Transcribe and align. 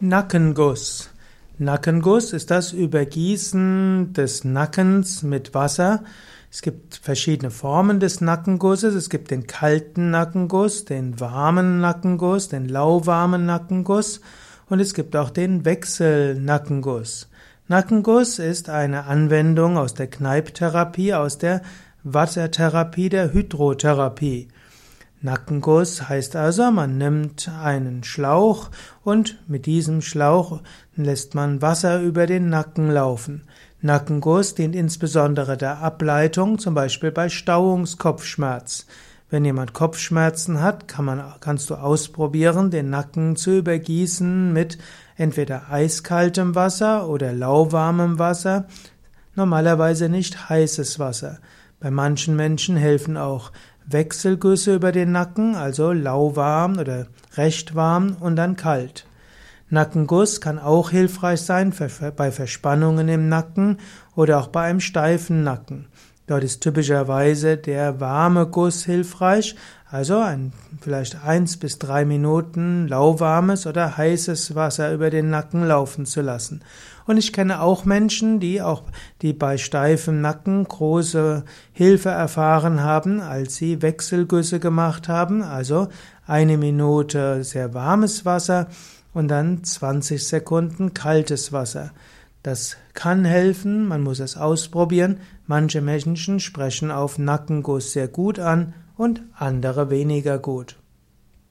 Nackenguss. 0.00 1.10
Nackenguss 1.58 2.32
ist 2.32 2.52
das 2.52 2.72
Übergießen 2.72 4.12
des 4.12 4.44
Nackens 4.44 5.24
mit 5.24 5.54
Wasser. 5.54 6.04
Es 6.52 6.62
gibt 6.62 6.94
verschiedene 7.02 7.50
Formen 7.50 7.98
des 7.98 8.20
Nackengusses. 8.20 8.94
Es 8.94 9.10
gibt 9.10 9.32
den 9.32 9.48
kalten 9.48 10.10
Nackenguss, 10.10 10.84
den 10.84 11.18
warmen 11.18 11.80
Nackenguss, 11.80 12.48
den 12.48 12.68
lauwarmen 12.68 13.44
Nackenguss 13.44 14.20
und 14.68 14.78
es 14.78 14.94
gibt 14.94 15.16
auch 15.16 15.30
den 15.30 15.64
Wechselnackenguss. 15.64 17.28
Nackenguss 17.66 18.38
ist 18.38 18.70
eine 18.70 19.06
Anwendung 19.06 19.76
aus 19.78 19.94
der 19.94 20.06
Kneipptherapie, 20.06 21.14
aus 21.14 21.38
der 21.38 21.62
Wassertherapie, 22.04 23.08
der 23.08 23.32
Hydrotherapie. 23.32 24.46
Nackenguss 25.20 26.08
heißt 26.08 26.36
also, 26.36 26.70
man 26.70 26.96
nimmt 26.96 27.50
einen 27.60 28.04
Schlauch 28.04 28.70
und 29.02 29.38
mit 29.48 29.66
diesem 29.66 30.00
Schlauch 30.00 30.60
lässt 30.94 31.34
man 31.34 31.60
Wasser 31.60 32.00
über 32.00 32.26
den 32.26 32.48
Nacken 32.50 32.90
laufen. 32.90 33.42
Nackenguss 33.80 34.54
dient 34.54 34.76
insbesondere 34.76 35.56
der 35.56 35.78
Ableitung, 35.78 36.58
zum 36.58 36.74
Beispiel 36.74 37.10
bei 37.10 37.28
Stauungskopfschmerz. 37.28 38.86
Wenn 39.30 39.44
jemand 39.44 39.74
Kopfschmerzen 39.74 40.62
hat, 40.62 40.88
kann 40.88 41.04
man, 41.04 41.22
kannst 41.40 41.68
du 41.68 41.74
ausprobieren, 41.74 42.70
den 42.70 42.88
Nacken 42.88 43.36
zu 43.36 43.58
übergießen 43.58 44.52
mit 44.52 44.78
entweder 45.16 45.70
eiskaltem 45.70 46.54
Wasser 46.54 47.08
oder 47.08 47.32
lauwarmem 47.32 48.18
Wasser, 48.18 48.66
normalerweise 49.34 50.08
nicht 50.08 50.48
heißes 50.48 50.98
Wasser. 50.98 51.40
Bei 51.80 51.90
manchen 51.90 52.34
Menschen 52.34 52.76
helfen 52.76 53.16
auch 53.16 53.52
Wechselgüsse 53.86 54.74
über 54.74 54.92
den 54.92 55.12
Nacken, 55.12 55.54
also 55.54 55.92
lauwarm 55.92 56.78
oder 56.78 57.06
recht 57.36 57.74
warm 57.74 58.16
und 58.20 58.36
dann 58.36 58.56
kalt. 58.56 59.06
Nackenguss 59.70 60.40
kann 60.40 60.58
auch 60.58 60.90
hilfreich 60.90 61.42
sein 61.42 61.72
bei 62.16 62.32
Verspannungen 62.32 63.08
im 63.08 63.28
Nacken 63.28 63.78
oder 64.16 64.40
auch 64.40 64.48
bei 64.48 64.62
einem 64.62 64.80
steifen 64.80 65.44
Nacken. 65.44 65.86
Dort 66.28 66.44
ist 66.44 66.60
typischerweise 66.60 67.56
der 67.56 68.00
warme 68.00 68.46
Guss 68.46 68.84
hilfreich, 68.84 69.56
also 69.90 70.18
ein, 70.18 70.52
vielleicht 70.78 71.24
eins 71.24 71.56
bis 71.56 71.78
drei 71.78 72.04
Minuten 72.04 72.86
lauwarmes 72.86 73.66
oder 73.66 73.96
heißes 73.96 74.54
Wasser 74.54 74.92
über 74.92 75.08
den 75.08 75.30
Nacken 75.30 75.66
laufen 75.66 76.04
zu 76.04 76.20
lassen. 76.20 76.60
Und 77.06 77.16
ich 77.16 77.32
kenne 77.32 77.62
auch 77.62 77.86
Menschen, 77.86 78.40
die 78.40 78.60
auch, 78.60 78.82
die 79.22 79.32
bei 79.32 79.56
steifem 79.56 80.20
Nacken 80.20 80.64
große 80.64 81.44
Hilfe 81.72 82.10
erfahren 82.10 82.82
haben, 82.82 83.22
als 83.22 83.56
sie 83.56 83.80
Wechselgüsse 83.80 84.60
gemacht 84.60 85.08
haben, 85.08 85.42
also 85.42 85.88
eine 86.26 86.58
Minute 86.58 87.42
sehr 87.42 87.72
warmes 87.72 88.26
Wasser 88.26 88.66
und 89.14 89.28
dann 89.28 89.64
20 89.64 90.28
Sekunden 90.28 90.92
kaltes 90.92 91.54
Wasser. 91.54 91.92
Das 92.48 92.78
kann 92.94 93.26
helfen, 93.26 93.86
man 93.86 94.00
muss 94.00 94.20
es 94.20 94.38
ausprobieren. 94.38 95.20
Manche 95.46 95.82
Menschen 95.82 96.40
sprechen 96.40 96.90
auf 96.90 97.18
Nackenguss 97.18 97.92
sehr 97.92 98.08
gut 98.08 98.38
an 98.38 98.72
und 98.96 99.20
andere 99.34 99.90
weniger 99.90 100.38
gut. 100.38 100.76